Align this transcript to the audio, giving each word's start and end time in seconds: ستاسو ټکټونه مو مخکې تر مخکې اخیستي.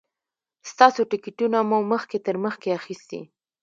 ستاسو 0.71 1.01
ټکټونه 1.11 1.59
مو 1.69 1.77
مخکې 1.93 2.17
تر 2.25 2.35
مخکې 2.45 2.69
اخیستي. 2.79 3.21